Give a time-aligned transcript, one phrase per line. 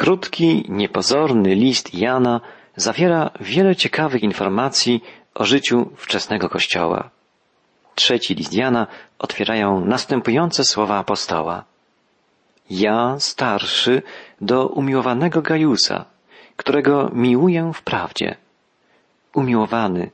[0.00, 2.40] Krótki, niepozorny list Jana
[2.76, 5.02] zawiera wiele ciekawych informacji
[5.34, 7.10] o życiu wczesnego Kościoła.
[7.94, 8.86] Trzeci list Jana
[9.18, 11.64] otwierają następujące słowa apostoła.
[12.70, 14.02] Ja, starszy,
[14.40, 16.04] do umiłowanego Gajusa,
[16.56, 18.36] którego miłuję w prawdzie.
[19.34, 20.10] Umiłowany,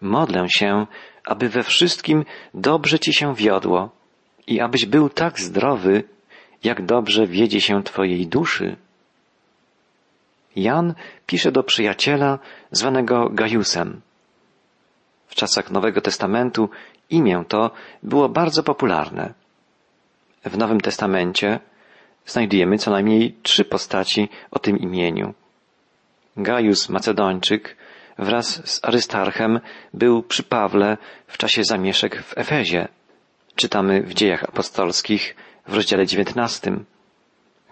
[0.00, 0.86] modlę się,
[1.24, 2.24] aby we wszystkim
[2.54, 3.90] dobrze ci się wiodło
[4.46, 6.04] i abyś był tak zdrowy,
[6.64, 8.76] jak dobrze wiedzie się twojej duszy.
[10.56, 10.94] Jan
[11.26, 12.38] pisze do przyjaciela
[12.70, 14.00] zwanego Gajusem.
[15.26, 16.70] W czasach Nowego Testamentu
[17.10, 17.70] imię to
[18.02, 19.34] było bardzo popularne.
[20.44, 21.60] W Nowym Testamencie
[22.26, 25.34] znajdujemy co najmniej trzy postaci o tym imieniu.
[26.36, 27.76] Gajus Macedończyk
[28.18, 29.60] wraz z Arystarchem
[29.94, 32.88] był przy Pawle w czasie zamieszek w Efezie.
[33.56, 36.72] Czytamy w dziejach apostolskich w rozdziale 19.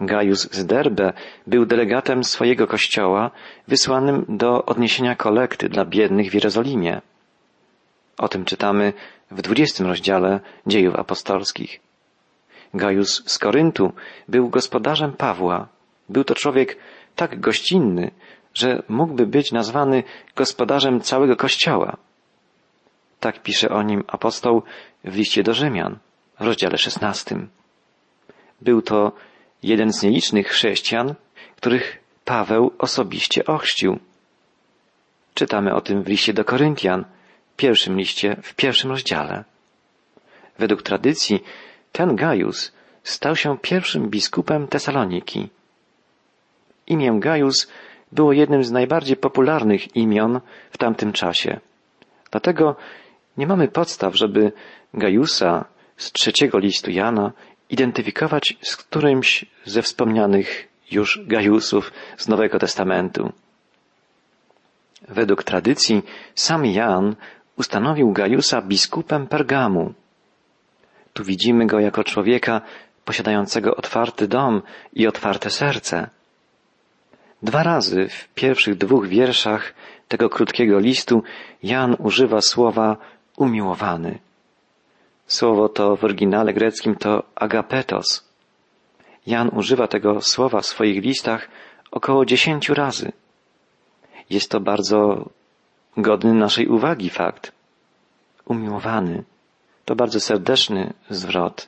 [0.01, 1.13] Gaius z Derbe
[1.47, 3.31] był delegatem swojego kościoła
[3.67, 7.01] wysłanym do odniesienia kolekty dla biednych w Jerozolimie.
[8.17, 8.93] O tym czytamy
[9.31, 11.79] w dwudziestym rozdziale dziejów apostolskich.
[12.73, 13.93] Gaius z Koryntu
[14.27, 15.67] był gospodarzem Pawła.
[16.09, 16.77] Był to człowiek
[17.15, 18.11] tak gościnny,
[18.53, 20.03] że mógłby być nazwany
[20.35, 21.97] gospodarzem całego kościoła.
[23.19, 24.63] Tak pisze o nim apostoł
[25.03, 25.97] w liście do Rzymian
[26.39, 27.49] w rozdziale szesnastym.
[28.61, 29.11] Był to
[29.65, 31.15] jeden z nielicznych chrześcijan,
[31.55, 33.99] których Paweł osobiście ochrzcił.
[35.33, 37.05] Czytamy o tym w liście do Koryntian,
[37.57, 39.43] pierwszym liście, w pierwszym rozdziale.
[40.59, 41.43] Według tradycji
[41.91, 42.71] ten Gajus
[43.03, 45.49] stał się pierwszym biskupem Tesaloniki.
[46.87, 47.67] Imię Gajus
[48.11, 51.59] było jednym z najbardziej popularnych imion w tamtym czasie.
[52.31, 52.75] Dlatego
[53.37, 54.51] nie mamy podstaw, żeby
[54.93, 55.65] Gajusa
[55.97, 57.31] z trzeciego listu Jana
[57.69, 63.33] identyfikować z którymś ze wspomnianych już Gajusów z Nowego Testamentu.
[65.07, 66.03] Według tradycji
[66.35, 67.15] sam Jan
[67.57, 69.93] ustanowił Gajusa biskupem Pergamu.
[71.13, 72.61] Tu widzimy go jako człowieka
[73.05, 74.61] posiadającego otwarty dom
[74.93, 76.09] i otwarte serce.
[77.43, 79.73] Dwa razy w pierwszych dwóch wierszach
[80.07, 81.23] tego krótkiego listu
[81.63, 82.97] Jan używa słowa
[83.37, 84.19] umiłowany.
[85.27, 88.29] Słowo to w oryginale greckim to agapetos.
[89.27, 91.47] Jan używa tego słowa w swoich listach
[91.91, 93.11] około dziesięciu razy.
[94.29, 95.29] Jest to bardzo
[95.97, 97.51] godny naszej uwagi fakt.
[98.45, 99.23] Umiłowany.
[99.85, 101.67] To bardzo serdeczny zwrot.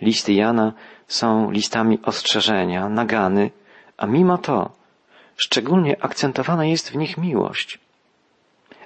[0.00, 0.72] Listy Jana
[1.08, 3.50] są listami ostrzeżenia, nagany,
[3.96, 4.70] a mimo to
[5.36, 7.78] szczególnie akcentowana jest w nich miłość.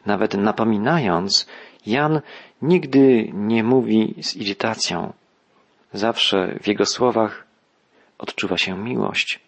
[0.06, 1.46] Nawet napominając,
[1.86, 2.20] Jan
[2.62, 5.12] nigdy nie mówi z irytacją.
[5.92, 7.46] Zawsze w jego słowach
[8.18, 9.40] odczuwa się miłość.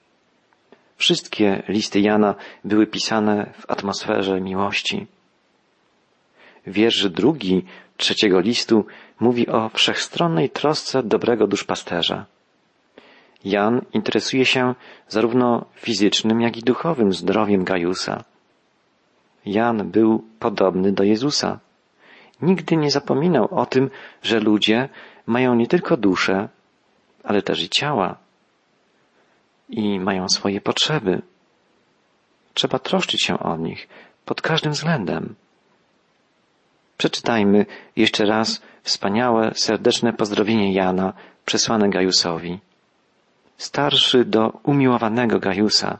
[0.96, 5.06] Wszystkie listy Jana były pisane w atmosferze miłości.
[6.66, 7.64] Wiersz drugi
[7.96, 8.86] trzeciego listu
[9.20, 12.26] mówi o wszechstronnej trosce dobrego duszpasterza.
[13.44, 14.74] Jan interesuje się
[15.08, 18.24] zarówno fizycznym, jak i duchowym zdrowiem Gajusa.
[19.46, 21.58] Jan był podobny do Jezusa.
[22.42, 23.90] Nigdy nie zapominał o tym,
[24.22, 24.88] że ludzie
[25.26, 26.48] mają nie tylko duszę,
[27.24, 28.16] ale też i ciała
[29.68, 31.22] i mają swoje potrzeby.
[32.54, 33.88] Trzeba troszczyć się o nich
[34.24, 35.34] pod każdym względem.
[36.98, 41.12] Przeczytajmy jeszcze raz wspaniałe, serdeczne pozdrowienie Jana
[41.44, 42.58] przesłane Gajusowi.
[43.56, 45.98] Starszy do umiłowanego Gajusa,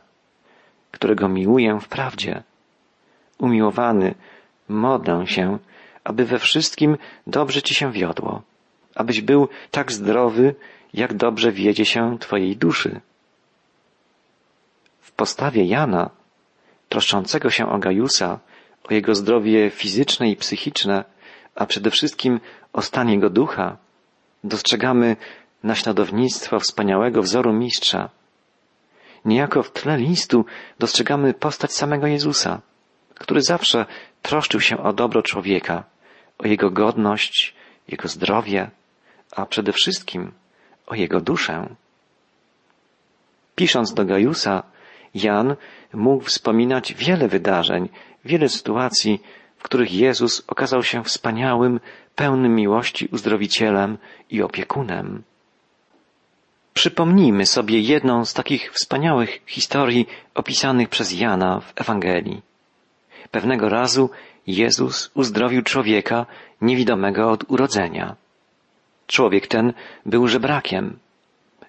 [0.91, 2.43] którego miłuję w prawdzie.
[3.39, 4.15] Umiłowany,
[4.69, 5.59] modlę się,
[6.07, 6.97] aby we wszystkim
[7.27, 8.43] dobrze ci się wiodło,
[8.95, 10.55] abyś był tak zdrowy,
[10.95, 13.01] jak dobrze wiedzie się twojej duszy.
[15.01, 16.11] W postawie Jana,
[16.89, 18.39] troszczącego się o Gajusa,
[18.91, 21.05] o jego zdrowie fizyczne i psychiczne,
[21.55, 22.41] a przede wszystkim
[22.73, 23.77] o stan jego ducha,
[24.45, 25.17] dostrzegamy
[25.63, 28.11] naśladownictwo wspaniałego wzoru mistrza.
[29.25, 30.45] Niejako w tle listu
[30.79, 32.61] dostrzegamy postać samego Jezusa,
[33.15, 33.87] który zawsze
[34.23, 35.96] troszczył się o dobro człowieka,
[36.39, 37.55] o jego godność,
[37.89, 38.71] jego zdrowie,
[39.37, 40.33] a przede wszystkim
[40.87, 41.69] o jego duszę.
[43.55, 44.63] Pisząc do Gajusa,
[45.15, 45.57] Jan
[45.93, 47.89] mógł wspominać wiele wydarzeń,
[48.25, 49.23] wiele sytuacji,
[49.59, 51.81] w których Jezus okazał się wspaniałym,
[52.17, 53.99] pełnym miłości uzdrowicielem
[54.31, 55.23] i opiekunem.
[56.75, 62.43] Przypomnijmy sobie jedną z takich wspaniałych historii opisanych przez Jana w Ewangelii.
[63.31, 64.11] Pewnego razu
[64.47, 66.27] Jezus uzdrowił człowieka
[66.61, 68.17] niewidomego od urodzenia.
[69.07, 69.73] Człowiek ten
[70.07, 70.99] był żebrakiem.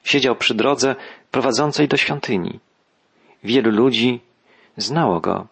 [0.03, 0.95] Siedział przy drodze
[1.31, 2.59] prowadzącej do świątyni.
[3.44, 4.21] Wielu ludzi
[4.77, 5.47] znało go.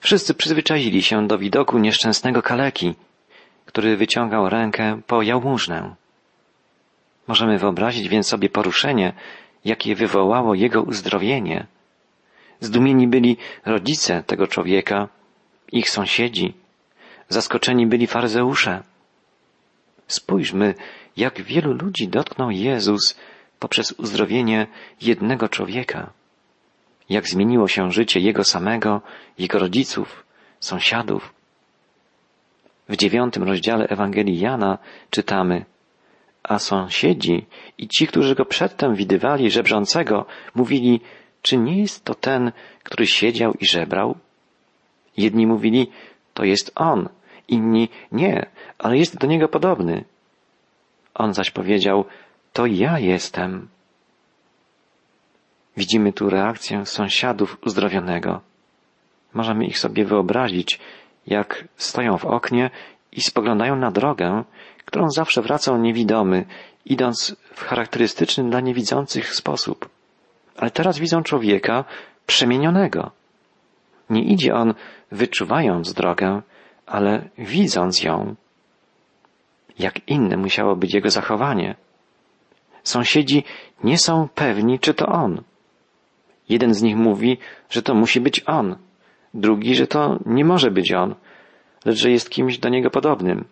[0.00, 2.94] Wszyscy przyzwyczaili się do widoku nieszczęsnego kaleki,
[3.66, 5.94] który wyciągał rękę po jałmużnę.
[7.26, 9.12] Możemy wyobrazić więc sobie poruszenie,
[9.64, 11.66] jakie wywołało jego uzdrowienie.
[12.60, 15.08] Zdumieni byli rodzice tego człowieka,
[15.72, 16.54] ich sąsiedzi,
[17.28, 18.82] zaskoczeni byli faryzeusze.
[20.06, 20.74] Spójrzmy,
[21.16, 23.18] jak wielu ludzi dotknął Jezus
[23.58, 24.66] poprzez uzdrowienie
[25.00, 26.12] jednego człowieka.
[27.08, 29.02] Jak zmieniło się życie Jego samego,
[29.38, 30.24] Jego rodziców,
[30.60, 31.34] sąsiadów.
[32.88, 34.78] W dziewiątym rozdziale Ewangelii Jana
[35.10, 35.64] czytamy
[36.42, 37.46] A sąsiedzi
[37.78, 41.00] i ci, którzy go przedtem widywali żebrzącego, mówili
[41.42, 42.52] Czy nie jest to ten,
[42.82, 44.16] który siedział i żebrał?
[45.16, 45.90] Jedni mówili
[46.34, 47.08] To jest on,
[47.48, 48.46] inni nie,
[48.78, 50.04] ale jest do niego podobny.
[51.14, 52.04] On zaś powiedział,
[52.52, 53.68] to ja jestem.
[55.76, 58.40] Widzimy tu reakcję sąsiadów uzdrowionego.
[59.34, 60.80] Możemy ich sobie wyobrazić,
[61.26, 62.70] jak stoją w oknie
[63.12, 64.44] i spoglądają na drogę,
[64.84, 66.44] którą zawsze wracał niewidomy,
[66.84, 69.88] idąc w charakterystyczny dla niewidzących sposób.
[70.58, 71.84] Ale teraz widzą człowieka
[72.26, 73.10] przemienionego.
[74.10, 74.74] Nie idzie on
[75.12, 76.42] wyczuwając drogę,
[76.86, 78.34] ale widząc ją.
[79.78, 81.74] Jak inne musiało być jego zachowanie.
[82.82, 83.44] Sąsiedzi
[83.84, 85.42] nie są pewni, czy to on.
[86.48, 87.38] Jeden z nich mówi,
[87.70, 88.76] że to musi być on,
[89.34, 91.14] drugi, że to nie może być on,
[91.84, 93.44] lecz że jest kimś do niego podobnym.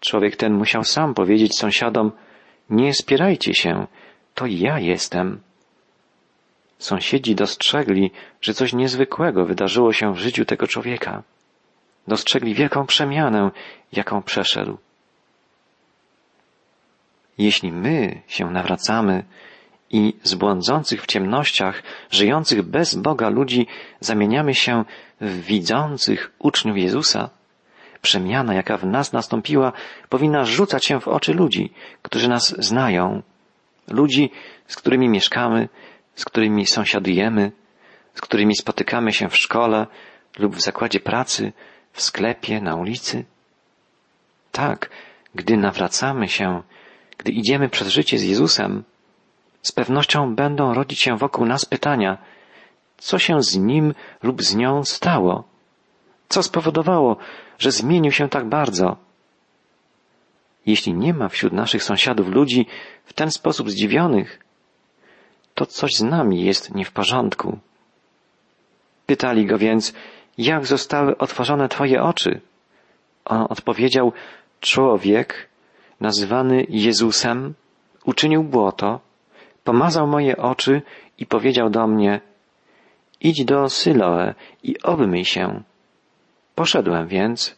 [0.00, 2.12] Człowiek ten musiał sam powiedzieć sąsiadom,
[2.70, 3.86] nie spierajcie się,
[4.34, 5.40] to ja jestem.
[6.82, 11.22] Sąsiedzi dostrzegli, że coś niezwykłego wydarzyło się w życiu tego człowieka.
[12.08, 13.50] Dostrzegli wielką przemianę,
[13.92, 14.78] jaką przeszedł.
[17.38, 19.24] Jeśli my się nawracamy
[19.90, 23.66] i z błądzących w ciemnościach, żyjących bez Boga ludzi
[24.00, 24.84] zamieniamy się
[25.20, 27.30] w widzących uczniów Jezusa,
[28.00, 29.72] przemiana, jaka w nas nastąpiła,
[30.08, 33.22] powinna rzucać się w oczy ludzi, którzy nas znają,
[33.88, 34.30] ludzi,
[34.66, 35.68] z którymi mieszkamy,
[36.14, 37.52] z którymi sąsiadujemy,
[38.14, 39.86] z którymi spotykamy się w szkole
[40.38, 41.52] lub w zakładzie pracy,
[41.92, 43.24] w sklepie, na ulicy.
[44.52, 44.90] Tak,
[45.34, 46.62] gdy nawracamy się,
[47.18, 48.84] gdy idziemy przez życie z Jezusem,
[49.62, 52.18] z pewnością będą rodzić się wokół nas pytania,
[52.98, 55.44] co się z nim lub z nią stało?
[56.28, 57.16] Co spowodowało,
[57.58, 58.96] że zmienił się tak bardzo?
[60.66, 62.66] Jeśli nie ma wśród naszych sąsiadów ludzi
[63.04, 64.40] w ten sposób zdziwionych,
[65.54, 67.58] to coś z nami jest nie w porządku.
[69.06, 69.94] Pytali go więc,
[70.38, 72.40] jak zostały otworzone Twoje oczy?
[73.24, 74.12] On odpowiedział,
[74.60, 75.48] człowiek
[76.00, 77.54] nazywany Jezusem
[78.04, 79.00] uczynił błoto,
[79.64, 80.82] pomazał moje oczy
[81.18, 82.20] i powiedział do mnie,
[83.20, 85.62] idź do Syloe i obmyj się.
[86.54, 87.56] Poszedłem więc,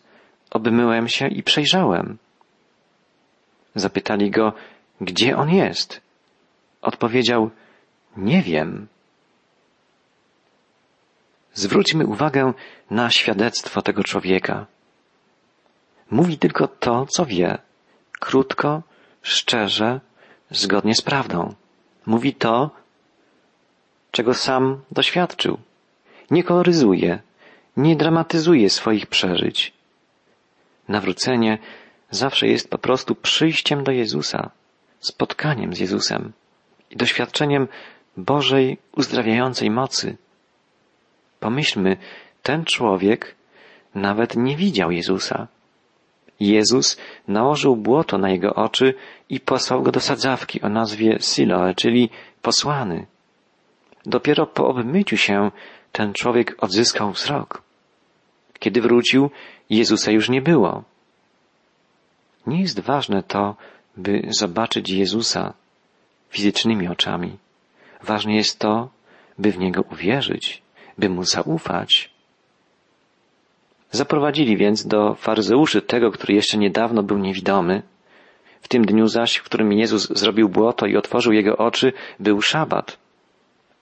[0.51, 2.19] obmyłem się i przejrzałem.
[3.75, 4.53] Zapytali go,
[5.01, 6.01] gdzie on jest?
[6.83, 7.51] Odpowiedział,
[8.17, 8.87] nie wiem.
[11.55, 12.53] Zwróćmy uwagę
[12.91, 14.67] na świadectwo tego człowieka.
[16.11, 17.59] Mówi tylko to, co wie.
[18.21, 18.83] Krótko,
[19.23, 20.01] szczerze,
[20.51, 21.55] zgodnie z prawdą.
[22.07, 22.71] Mówi to,
[24.11, 25.59] czego sam doświadczył.
[26.31, 27.23] Nie koloryzuje,
[27.77, 29.73] nie dramatyzuje swoich przeżyć.
[30.89, 31.59] Nawrócenie
[32.11, 34.51] zawsze jest po prostu przyjściem do Jezusa,
[35.01, 36.33] spotkaniem z Jezusem
[36.91, 37.69] i doświadczeniem
[38.17, 40.17] Bożej uzdrawiającej mocy.
[41.41, 41.97] Pomyślmy,
[42.43, 43.35] ten człowiek
[43.95, 45.47] nawet nie widział Jezusa.
[46.41, 46.97] Jezus
[47.29, 48.95] nałożył błoto na jego oczy
[49.29, 52.11] i posłał go do sadzawki o nazwie Siloe, czyli
[52.43, 53.07] posłany.
[54.07, 55.51] Dopiero po obmyciu się
[55.93, 57.63] ten człowiek odzyskał wzrok.
[58.59, 59.31] Kiedy wrócił,
[59.71, 60.83] Jezusa już nie było.
[62.47, 63.57] Nie jest ważne to,
[63.97, 65.53] by zobaczyć Jezusa
[66.31, 67.37] fizycznymi oczami.
[68.05, 68.89] Ważne jest to,
[69.39, 70.63] by w Niego uwierzyć,
[70.99, 72.11] by Mu zaufać.
[73.91, 77.83] Zaprowadzili więc do faryzeuszy tego, który jeszcze niedawno był niewidomy.
[78.61, 82.99] W tym dniu zaś, w którym Jezus zrobił błoto i otworzył jego oczy, był szabat.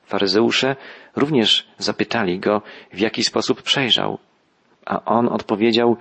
[0.05, 0.76] Faryzeusze
[1.17, 2.62] również zapytali go,
[2.93, 4.19] w jaki sposób przejrzał.
[4.87, 5.97] A on odpowiedział,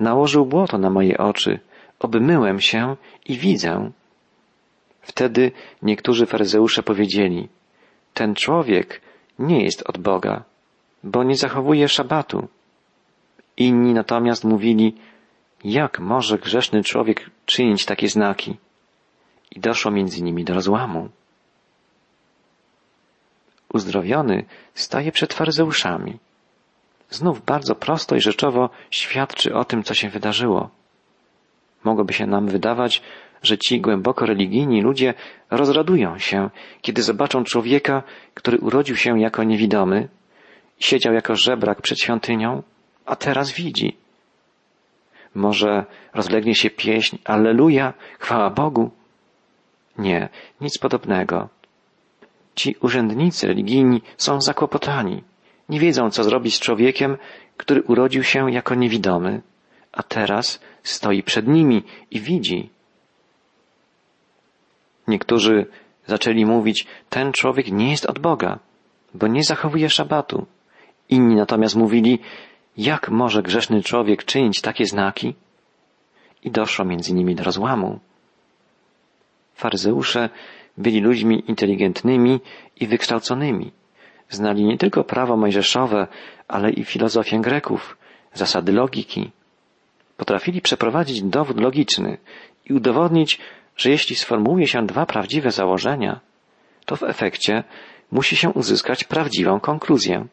[0.00, 1.60] nałożył błoto na moje oczy,
[1.98, 3.90] obmyłem się i widzę.
[5.02, 5.52] Wtedy
[5.82, 7.48] niektórzy faryzeusze powiedzieli,
[8.18, 9.00] ten człowiek
[9.38, 10.34] nie jest od Boga,
[11.02, 12.48] bo nie zachowuje szabatu.
[13.56, 14.94] Inni natomiast mówili,
[15.64, 18.56] jak może grzeszny człowiek czynić takie znaki?
[19.56, 21.08] I doszło między nimi do rozłamu.
[23.76, 24.44] uzdrowiony
[24.74, 26.18] staje przed faryzeuszami.
[27.10, 30.70] Znów bardzo prosto i rzeczowo świadczy o tym, co się wydarzyło.
[31.84, 33.02] Mogłoby się nam wydawać,
[33.42, 35.14] że ci głęboko religijni ludzie
[35.50, 36.50] rozradują się,
[36.82, 38.02] kiedy zobaczą człowieka,
[38.34, 40.08] który urodził się jako niewidomy,
[40.78, 42.62] siedział jako żebrak przed świątynią,
[43.06, 43.96] a teraz widzi.
[45.34, 48.90] Może rozlegnie się pieśń Alleluja, chwała Bogu?
[49.98, 50.28] Nie,
[50.60, 51.48] nic podobnego.
[52.54, 55.22] Ci urzędnicy religijni są zakłopotani.
[55.68, 57.16] Nie wiedzą, co zrobić z człowiekiem,
[57.56, 59.42] który urodził się jako niewidomy,
[59.92, 62.70] a teraz stoi przed nimi i widzi.
[65.08, 65.66] Niektórzy
[66.06, 68.58] zaczęli mówić, ten człowiek nie jest od Boga,
[69.14, 70.46] bo nie zachowuje szabatu.
[71.08, 72.18] Inni natomiast mówili,
[72.76, 75.34] jak może grzeszny człowiek czynić takie znaki?
[76.44, 78.00] I doszło między nimi do rozłamu.
[79.54, 80.28] Faryzeusze
[80.78, 82.40] byli ludźmi inteligentnymi
[82.80, 83.72] i wykształconymi.
[84.28, 86.06] Znali nie tylko prawo mojżeszowe,
[86.48, 87.96] ale i filozofię Greków,
[88.34, 89.30] zasady logiki.
[90.16, 92.18] Potrafili przeprowadzić dowód logiczny
[92.70, 93.38] i udowodnić,
[93.76, 96.20] że jeśli sformułuje się dwa prawdziwe założenia,
[96.84, 97.64] to w efekcie
[98.10, 100.26] musi się uzyskać prawdziwą konkluzję.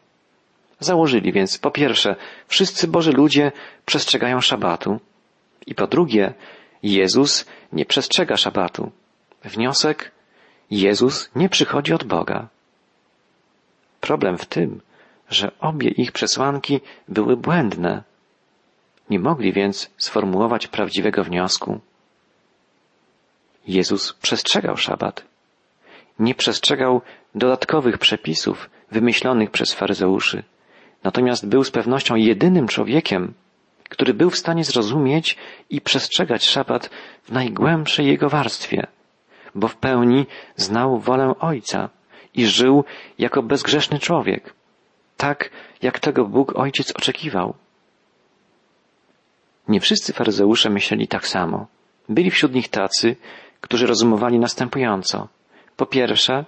[0.80, 2.16] Założyli więc po pierwsze,
[2.48, 3.52] wszyscy Boży ludzie
[3.86, 5.00] przestrzegają szabatu
[5.66, 6.34] i po drugie,
[6.82, 8.90] Jezus nie przestrzega szabatu.
[9.44, 10.12] Wniosek,
[10.70, 12.48] Jezus nie przychodzi od Boga.
[14.00, 14.80] Problem w tym,
[15.30, 18.02] że obie ich przesłanki były błędne.
[19.10, 21.80] Nie mogli więc sformułować prawdziwego wniosku.
[23.68, 25.24] Jezus przestrzegał szabat.
[26.18, 27.00] Nie przestrzegał
[27.34, 30.42] dodatkowych przepisów wymyślonych przez faryzeuszy.
[31.04, 33.34] Natomiast był z pewnością jedynym człowiekiem,
[33.88, 35.36] który był w stanie zrozumieć
[35.70, 36.90] i przestrzegać szabat
[37.22, 38.86] w najgłębszej jego warstwie,
[39.54, 41.88] bo w pełni znał wolę Ojca
[42.34, 42.84] i żył
[43.18, 44.54] jako bezgrzeszny człowiek,
[45.16, 45.50] tak
[45.82, 47.54] jak tego Bóg Ojciec oczekiwał.
[49.68, 51.66] Nie wszyscy faryzeusze myśleli tak samo.
[52.08, 53.16] Byli wśród nich tacy,
[53.64, 55.28] którzy rozumowali następująco.
[55.76, 56.44] Po pierwsze,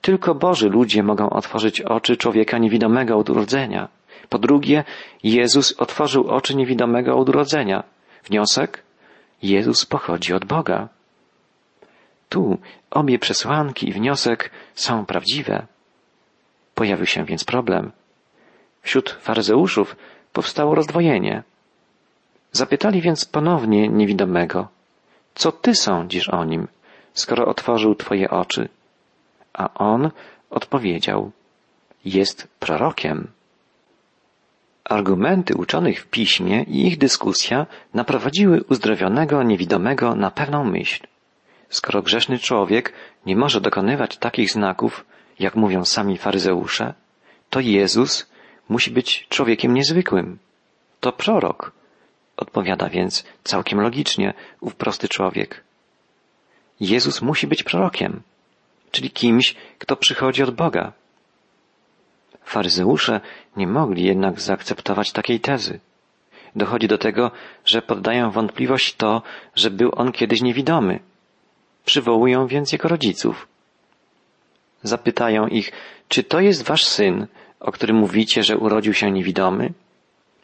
[0.00, 3.88] tylko Boży ludzie mogą otworzyć oczy człowieka niewidomego od urodzenia.
[4.28, 4.84] Po drugie,
[5.22, 7.84] Jezus otworzył oczy niewidomego od urodzenia.
[8.24, 8.82] Wniosek?
[9.42, 10.88] Jezus pochodzi od Boga.
[12.28, 12.58] Tu
[12.90, 15.66] obie przesłanki i wniosek są prawdziwe.
[16.74, 17.92] Pojawił się więc problem.
[18.82, 19.96] Wśród faryzeuszów
[20.32, 21.42] powstało rozdwojenie.
[22.52, 24.68] Zapytali więc ponownie niewidomego,
[25.40, 26.68] co ty sądzisz o nim,
[27.14, 28.68] skoro otworzył twoje oczy?
[29.52, 30.10] A on
[30.50, 31.30] odpowiedział,
[32.04, 33.28] jest prorokiem.
[34.84, 41.06] Argumenty uczonych w piśmie i ich dyskusja naprowadziły uzdrowionego niewidomego na pewną myśl.
[41.68, 42.92] Skoro grzeszny człowiek
[43.26, 45.04] nie może dokonywać takich znaków,
[45.38, 46.94] jak mówią sami faryzeusze,
[47.50, 48.30] to Jezus
[48.68, 50.38] musi być człowiekiem niezwykłym.
[51.00, 51.79] To prorok,
[52.40, 55.64] odpowiada więc całkiem logicznie ów prosty człowiek.
[56.80, 58.22] Jezus musi być prorokiem,
[58.90, 60.92] czyli kimś, kto przychodzi od Boga.
[62.44, 63.20] Faryzeusze
[63.56, 65.80] nie mogli jednak zaakceptować takiej tezy.
[66.56, 67.30] Dochodzi do tego,
[67.64, 69.22] że poddają wątpliwość to,
[69.54, 71.00] że był on kiedyś niewidomy.
[71.84, 73.48] Przywołują więc jego rodziców.
[74.82, 75.72] Zapytają ich,
[76.08, 77.26] czy to jest wasz syn,
[77.60, 79.72] o którym mówicie, że urodził się niewidomy?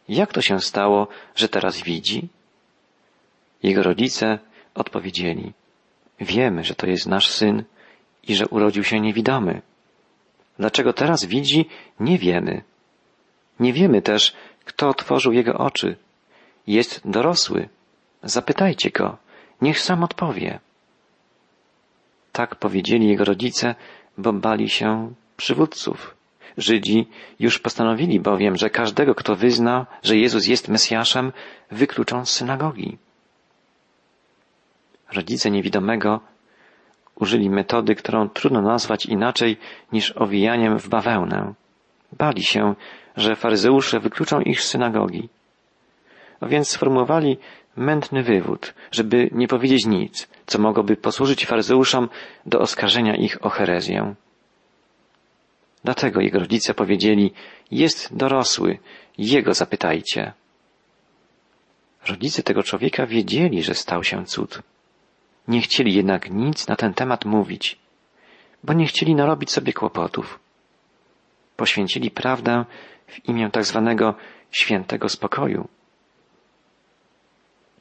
[0.09, 2.27] Jak to się stało, że teraz widzi?
[3.63, 4.39] Jego rodzice
[4.75, 5.53] odpowiedzieli,
[6.19, 7.63] wiemy, że to jest nasz syn
[8.23, 9.61] i że urodził się niewidomy.
[10.59, 12.63] Dlaczego teraz widzi, nie wiemy.
[13.59, 14.33] Nie wiemy też,
[14.65, 15.95] kto otworzył jego oczy.
[16.67, 17.69] Jest dorosły.
[18.23, 19.17] Zapytajcie go,
[19.61, 20.59] niech sam odpowie.
[22.31, 23.75] Tak powiedzieli jego rodzice,
[24.17, 26.16] bo bali się przywódców.
[26.57, 27.07] Żydzi
[27.39, 31.31] już postanowili bowiem, że każdego, kto wyzna, że Jezus jest Mesjaszem,
[31.71, 32.97] wykluczą z synagogi.
[35.13, 36.19] Rodzice niewidomego
[37.15, 39.57] użyli metody, którą trudno nazwać inaczej
[39.91, 41.53] niż owijaniem w bawełnę.
[42.17, 42.75] Bali się,
[43.17, 45.29] że faryzeusze wykluczą ich z synagogi.
[46.39, 47.37] A więc sformułowali
[47.75, 52.09] mętny wywód, żeby nie powiedzieć nic, co mogłoby posłużyć faryzeuszom
[52.45, 54.15] do oskarżenia ich o herezję.
[55.87, 57.33] Dlatego jego rodzice powiedzieli,
[57.71, 58.79] jest dorosły,
[59.17, 60.33] jego zapytajcie.
[62.07, 64.61] Rodzice tego człowieka wiedzieli, że stał się cud.
[65.47, 67.77] Nie chcieli jednak nic na ten temat mówić,
[68.63, 70.39] bo nie chcieli narobić sobie kłopotów.
[71.55, 72.65] Poświęcili prawdę
[73.07, 74.15] w imię tak zwanego
[74.51, 75.67] świętego spokoju.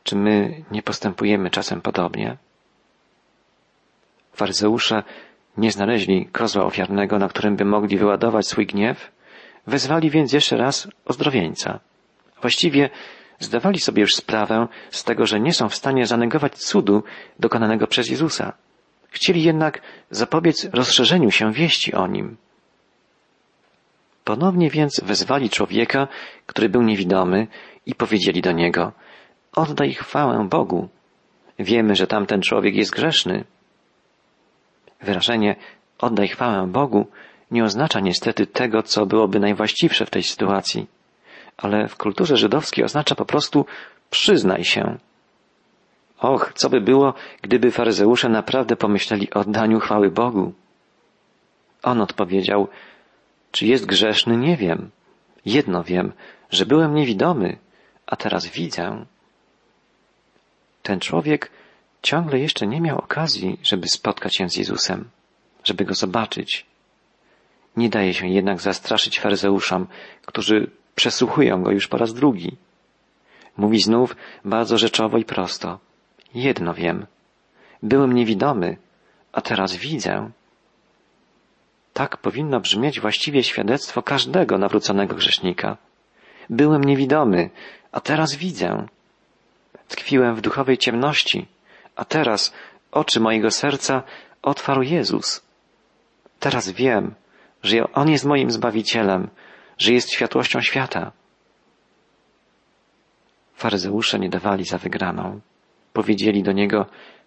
[0.03, 2.37] Czy my nie postępujemy czasem podobnie?
[4.33, 5.03] Faryzeusze
[5.57, 9.11] Nie znaleźli kozła ofiarnego, na którym by mogli wyładować swój gniew,
[9.67, 11.81] wezwali więc jeszcze raz ozdrowieńca.
[12.41, 12.91] Właściwie
[13.39, 17.03] zdawali sobie już sprawę z tego, że nie są w stanie zanegować cudu
[17.39, 18.53] dokonanego przez Jezusa.
[19.09, 22.37] Chcieli jednak zapobiec rozszerzeniu się wieści o nim.
[24.25, 26.09] Ponownie więc wezwali człowieka,
[26.47, 27.47] który był niewidomy
[27.87, 28.93] i powiedzieli do niego,
[29.53, 30.89] oddaj chwałę Bogu.
[31.59, 33.45] Wiemy, że tamten człowiek jest grzeszny.
[35.01, 35.57] Wyrażenie
[35.99, 37.07] oddaj chwałę Bogu
[37.51, 40.87] nie oznacza niestety tego, co byłoby najwłaściwsze w tej sytuacji,
[41.57, 43.67] ale w kulturze żydowskiej oznacza po prostu
[44.11, 44.99] przyznaj się.
[46.19, 50.53] Och, co by było, gdyby faryzeusze naprawdę pomyśleli o oddaniu chwały Bogu?
[51.83, 52.69] On odpowiedział,
[53.53, 54.91] czy jest grzeszny, nie wiem.
[55.45, 56.13] Jedno wiem,
[56.51, 57.59] że byłem niewidomy,
[58.07, 59.05] a teraz widzę.
[60.83, 61.51] Ten człowiek
[62.07, 65.11] ciągle jeszcze nie miał okazji, żeby spotkać się z Jezusem,
[65.65, 66.67] żeby go zobaczyć.
[67.77, 69.87] Nie daje się jednak zastraszyć faryzeuszom,
[70.27, 72.57] którzy przesłuchują go już po raz drugi.
[73.57, 75.79] Mówi znów bardzo rzeczowo i prosto.
[76.35, 77.07] Jedno wiem.
[77.83, 78.77] Byłem niewidomy,
[79.33, 80.31] a teraz widzę.
[81.93, 85.77] Tak powinno brzmieć właściwie świadectwo każdego nawróconego grzesznika.
[86.51, 87.51] Byłem niewidomy,
[87.93, 88.87] a teraz widzę.
[89.89, 91.47] Tkwiłem w duchowej ciemności,
[91.97, 92.53] a teraz
[92.93, 94.03] oczy mojego serca
[94.43, 95.43] otwarł Jezus.
[96.41, 97.15] Teraz wiem,
[97.63, 99.29] że On jest moim Zbawicielem,
[99.79, 101.13] że jest światłością świata.
[103.55, 105.41] Faryzeusze nie dawali za wygraną.
[105.93, 106.87] Powiedzieli do Niego,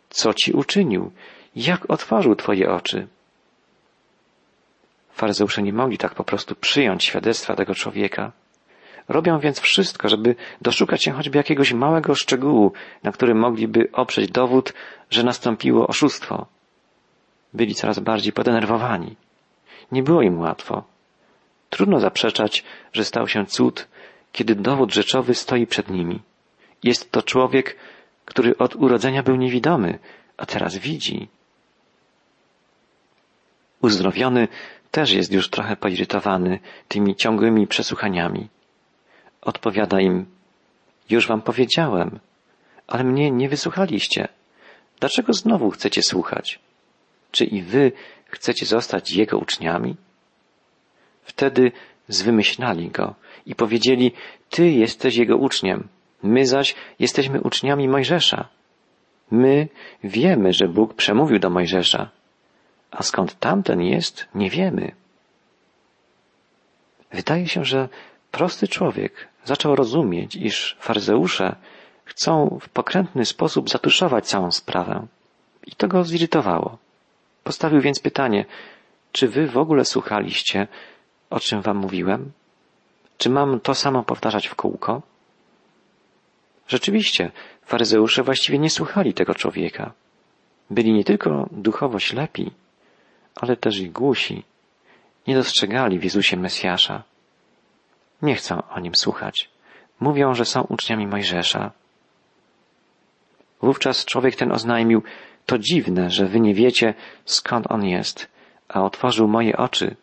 [0.09, 1.11] co Ci uczynił,
[1.55, 3.07] jak otworzył Twoje oczy.
[5.11, 8.31] Faryzeusze nie mogli tak po prostu przyjąć świadectwa tego człowieka.
[9.09, 12.71] Robią więc wszystko, żeby doszukać się choćby jakiegoś małego szczegółu,
[13.03, 14.73] na którym mogliby oprzeć dowód,
[15.09, 16.45] że nastąpiło oszustwo.
[17.53, 19.15] Byli coraz bardziej podenerwowani.
[19.91, 20.83] Nie było im łatwo.
[21.69, 22.63] Trudno zaprzeczać,
[22.93, 23.87] że stał się cud,
[24.31, 26.19] kiedy dowód rzeczowy stoi przed nimi.
[26.83, 27.75] Jest to człowiek,
[28.25, 29.99] który od urodzenia był niewidomy,
[30.37, 31.27] a teraz widzi.
[33.81, 34.47] Uzdrowiony
[34.91, 38.47] też jest już trochę poirytowany tymi ciągłymi przesłuchaniami.
[39.41, 40.25] Odpowiada im,
[41.09, 42.19] już wam powiedziałem,
[42.87, 44.27] ale mnie nie wysłuchaliście.
[44.99, 46.59] Dlaczego znowu chcecie słuchać?
[47.31, 47.91] Czy i wy
[48.25, 49.95] chcecie zostać jego uczniami?
[51.23, 51.71] Wtedy
[52.07, 54.11] zwymyślali go i powiedzieli,
[54.49, 55.87] ty jesteś jego uczniem,
[56.23, 58.47] my zaś jesteśmy uczniami Mojżesza.
[59.31, 59.67] My
[60.03, 62.09] wiemy, że Bóg przemówił do Mojżesza,
[62.91, 64.91] a skąd tamten jest, nie wiemy.
[67.11, 67.89] Wydaje się, że
[68.31, 71.55] prosty człowiek zaczął rozumieć, iż faryzeusze
[72.05, 75.07] chcą w pokrętny sposób zatuszować całą sprawę.
[75.67, 76.77] I to go zirytowało.
[77.43, 78.45] Postawił więc pytanie,
[79.11, 80.67] czy wy w ogóle słuchaliście,
[81.29, 82.31] o czym wam mówiłem?
[83.17, 85.01] Czy mam to samo powtarzać w kółko?
[86.67, 87.31] Rzeczywiście,
[87.65, 89.91] faryzeusze właściwie nie słuchali tego człowieka.
[90.69, 92.51] Byli nie tylko duchowo ślepi,
[93.35, 94.43] ale też i głusi.
[95.27, 97.03] Nie dostrzegali w Jezusie Mesjasza.
[98.21, 99.49] Nie chcą o nim słuchać.
[99.99, 101.71] Mówią, że są uczniami Mojżesza.
[103.61, 105.03] Wówczas człowiek ten oznajmił,
[105.45, 106.93] to dziwne, że wy nie wiecie,
[107.25, 108.31] skąd on jest,
[108.67, 109.95] a otworzył moje oczy.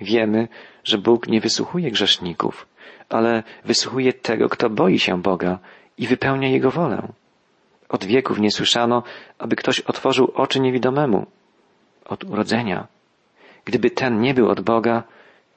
[0.00, 0.48] Wiemy,
[0.84, 2.66] że Bóg nie wysłuchuje grzeszników,
[3.08, 5.58] ale wysłuchuje tego, kto boi się Boga
[5.98, 7.08] i wypełnia Jego wolę.
[7.88, 9.02] Od wieków nie słyszano,
[9.38, 11.26] aby ktoś otworzył oczy niewidomemu
[12.04, 12.86] od urodzenia.
[13.64, 15.02] Gdyby ten nie był od Boga,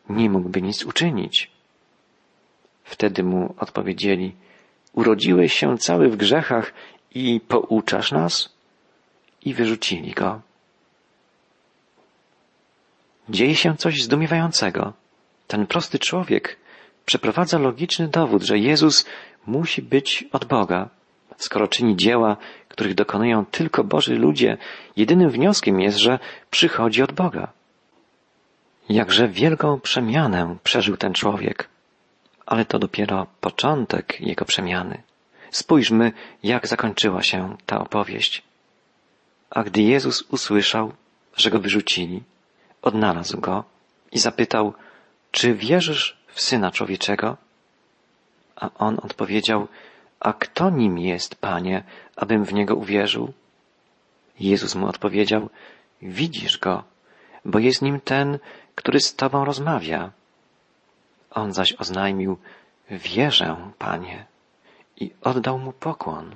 [0.10, 1.55] nie mógłby nic uczynić.
[2.86, 4.36] Wtedy mu odpowiedzieli,
[4.94, 6.74] urodziłeś się cały w grzechach
[7.16, 8.56] i pouczasz nas?
[9.46, 10.42] I wyrzucili go.
[13.30, 14.94] Dzieje się coś zdumiewającego.
[15.48, 16.58] Ten prosty człowiek
[17.06, 19.06] przeprowadza logiczny dowód, że Jezus
[19.48, 20.90] musi być od Boga.
[21.38, 22.38] Skoro czyni dzieła,
[22.70, 24.58] których dokonują tylko Boży ludzie,
[24.98, 26.20] jedynym wnioskiem jest, że
[26.52, 27.52] przychodzi od Boga.
[28.90, 31.75] Jakże wielką przemianę przeżył ten człowiek.
[32.46, 35.04] Ale to dopiero początek jego przemiany.
[35.52, 36.12] Spójrzmy,
[36.44, 38.44] jak zakończyła się ta opowieść.
[39.50, 40.94] A gdy Jezus usłyszał,
[41.38, 42.24] że go wyrzucili,
[42.82, 43.64] odnalazł go
[44.12, 44.74] i zapytał,
[45.32, 47.38] czy wierzysz w Syna Człowieczego?
[48.56, 49.68] A on odpowiedział,
[50.20, 51.84] a kto nim jest, Panie,
[52.16, 53.34] abym w niego uwierzył?
[54.40, 55.50] Jezus mu odpowiedział,
[56.02, 56.84] widzisz go,
[57.46, 58.40] bo jest nim ten,
[58.76, 60.12] który z tobą rozmawia.
[61.36, 62.38] On zaś oznajmił,
[62.90, 64.26] wierzę, Panie,
[64.98, 66.36] i oddał mu pokłon.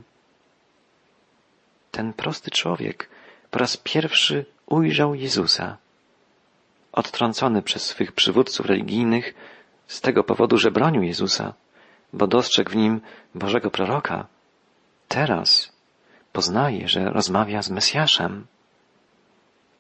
[1.91, 3.09] Ten prosty człowiek
[3.51, 5.77] po raz pierwszy ujrzał Jezusa.
[6.91, 9.33] Odtrącony przez swych przywódców religijnych
[9.87, 11.53] z tego powodu, że bronił Jezusa,
[12.13, 13.01] bo dostrzegł w nim
[13.35, 14.27] Bożego proroka,
[15.07, 15.71] teraz
[16.33, 18.47] poznaje, że rozmawia z Mesjaszem.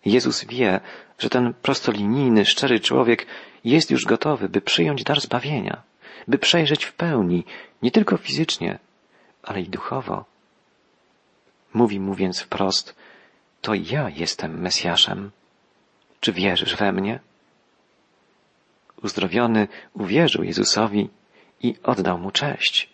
[0.05, 0.79] Jezus wie,
[1.19, 3.25] że ten prostolinijny, szczery człowiek
[3.63, 5.81] jest już gotowy, by przyjąć dar zbawienia,
[6.27, 7.45] by przejrzeć w pełni,
[7.81, 8.79] nie tylko fizycznie,
[9.43, 10.25] ale i duchowo.
[11.73, 12.95] Mówi mu więc wprost,
[13.61, 15.31] to ja jestem Mesjaszem.
[16.19, 17.19] Czy wierzysz we mnie?
[19.03, 21.09] Uzdrowiony uwierzył Jezusowi
[21.61, 22.89] i oddał mu cześć.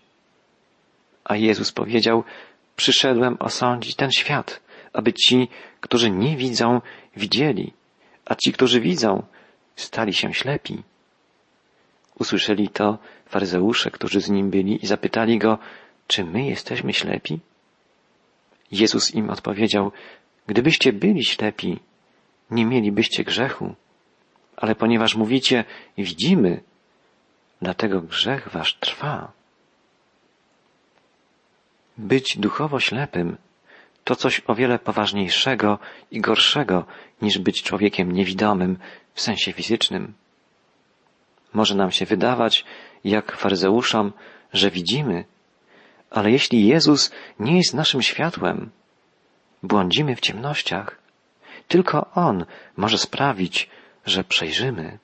[1.24, 2.24] A Jezus powiedział,
[2.76, 4.62] przyszedłem osądzić ten świat,
[4.96, 5.48] aby ci,
[5.82, 6.82] którzy nie widzą,
[7.16, 7.74] widzieli,
[8.26, 9.24] a ci, którzy widzą,
[9.76, 10.84] stali się ślepi.
[12.20, 15.58] Usłyszeli to faryzeusze, którzy z nim byli i zapytali go,
[16.08, 17.40] czy my jesteśmy ślepi?
[18.72, 19.92] Jezus im odpowiedział,
[20.48, 21.80] gdybyście byli ślepi,
[22.52, 23.76] nie mielibyście grzechu,
[24.58, 25.66] ale ponieważ mówicie,
[25.98, 26.64] widzimy,
[27.62, 29.32] dlatego grzech wasz trwa.
[31.98, 33.38] Być duchowo ślepym
[34.06, 35.80] to coś o wiele poważniejszego
[36.12, 36.86] i gorszego
[37.22, 38.78] niż być człowiekiem niewidomym
[39.14, 40.14] w sensie fizycznym.
[41.54, 42.66] Może nam się wydawać,
[43.04, 44.14] jak faryzeuszom,
[44.54, 45.26] że widzimy,
[46.10, 48.70] ale jeśli Jezus nie jest naszym światłem,
[49.64, 51.00] błądzimy w ciemnościach.
[51.68, 52.46] Tylko On
[52.78, 53.70] może sprawić,
[54.06, 54.98] że przejrzymy.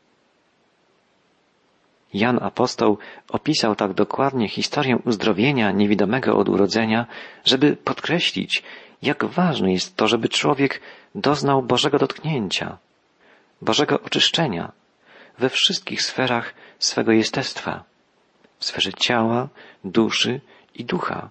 [2.14, 2.98] Jan Apostoł
[3.30, 7.06] opisał tak dokładnie historię uzdrowienia niewidomego od urodzenia,
[7.46, 8.64] żeby podkreślić,
[9.02, 10.82] jak ważne jest to, żeby człowiek
[11.16, 12.78] doznał Bożego dotknięcia,
[13.62, 14.72] Bożego oczyszczenia
[15.40, 17.84] we wszystkich sferach swego jestestwa,
[18.60, 19.48] w sferze ciała,
[19.84, 20.42] duszy
[20.76, 21.30] i ducha.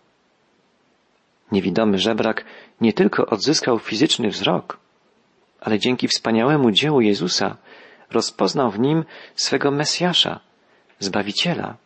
[1.53, 2.45] Niewidomy żebrak
[2.81, 4.79] nie tylko odzyskał fizyczny wzrok,
[5.61, 7.57] ale dzięki wspaniałemu dziełu Jezusa
[8.11, 9.05] rozpoznał w nim
[9.35, 10.41] swego Mesjasza,
[10.99, 11.77] Zbawiciela.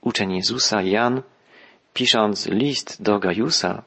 [0.00, 1.22] Uczeń Jezusa Jan,
[1.94, 3.82] pisząc list do Gajusa,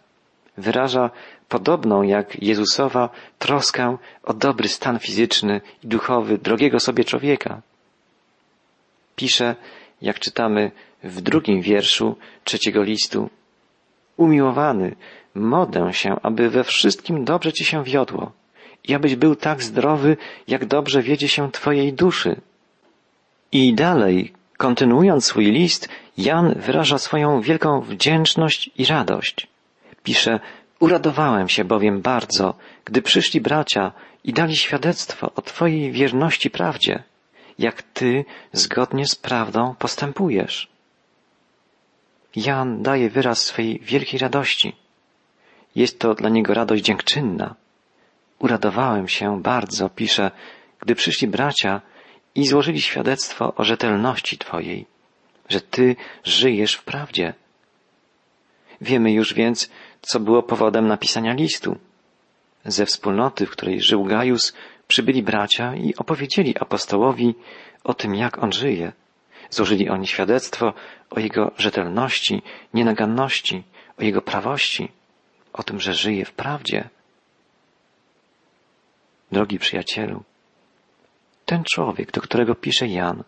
[0.58, 1.10] wyraża
[1.50, 3.10] podobną jak Jezusowa
[3.40, 7.62] troskę o dobry stan fizyczny i duchowy drogiego sobie człowieka.
[9.16, 9.56] Pisze,
[10.02, 10.72] jak czytamy
[11.04, 13.30] w drugim wierszu trzeciego listu,
[14.18, 14.96] Umiłowany,
[15.36, 18.32] modlę się, aby we wszystkim dobrze ci się wiodło
[18.84, 22.42] i abyś był tak zdrowy, jak dobrze wiedzie się twojej duszy.
[23.52, 29.48] I dalej, kontynuując swój list, Jan wyraża swoją wielką wdzięczność i radość.
[30.04, 30.40] Pisze,
[30.80, 32.54] uradowałem się bowiem bardzo,
[32.86, 33.92] gdy przyszli bracia
[34.24, 37.04] i dali świadectwo o Twojej wierności prawdzie,
[37.60, 40.72] jak Ty zgodnie z prawdą postępujesz.
[42.36, 44.76] Jan daje wyraz swej wielkiej radości.
[45.76, 47.56] Jest to dla niego radość dziękczynna.
[48.40, 50.32] Uradowałem się bardzo, pisze,
[50.80, 51.82] gdy przyszli bracia
[52.36, 54.86] i złożyli świadectwo o rzetelności Twojej,
[55.50, 57.34] że Ty żyjesz w prawdzie.
[58.82, 59.70] Wiemy już więc,
[60.02, 61.78] co było powodem napisania listu.
[62.66, 64.54] Ze wspólnoty, w której żył Gajus,
[64.88, 67.36] przybyli bracia i opowiedzieli apostołowi
[67.84, 68.92] o tym, jak on żyje.
[69.50, 70.74] Złożyli oni świadectwo
[71.10, 72.42] o jego rzetelności,
[72.74, 73.64] nienaganności,
[73.98, 74.92] o jego prawości,
[75.54, 76.90] o tym, że żyje w prawdzie.
[79.32, 80.24] Drogi przyjacielu,
[81.46, 83.24] ten człowiek, do którego pisze Jan,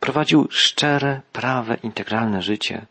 [0.00, 2.86] prowadził szczere, prawe, integralne życie.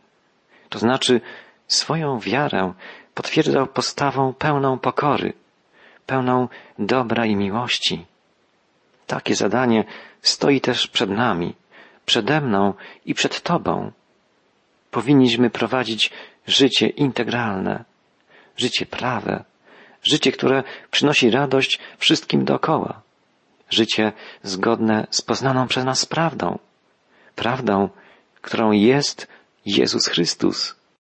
[0.68, 1.20] To znaczy
[1.68, 2.72] swoją wiarę
[3.14, 5.32] potwierdzał postawą pełną pokory,
[6.06, 6.48] pełną
[6.78, 8.06] dobra i miłości.
[9.06, 9.84] Takie zadanie
[10.22, 11.54] stoi też przed nami,
[12.06, 12.74] przede mną
[13.06, 13.92] i przed Tobą.
[14.90, 16.10] Powinniśmy prowadzić
[16.46, 17.84] życie integralne,
[18.56, 19.44] życie prawe,
[20.02, 23.00] życie, które przynosi radość wszystkim dookoła,
[23.70, 26.58] życie zgodne z poznaną przez nas prawdą,
[27.36, 27.88] prawdą,
[28.42, 29.28] którą jest
[29.66, 30.74] Jezus Chrystus.